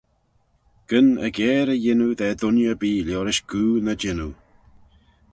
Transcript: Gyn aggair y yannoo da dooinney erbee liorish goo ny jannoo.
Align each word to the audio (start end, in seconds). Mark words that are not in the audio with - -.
Gyn 0.91 1.09
aggair 1.25 1.67
y 1.73 1.77
yannoo 1.83 2.13
da 2.19 2.27
dooinney 2.39 2.69
erbee 2.71 3.05
liorish 3.07 3.41
goo 3.49 3.71
ny 3.85 3.93
jannoo. 4.01 4.33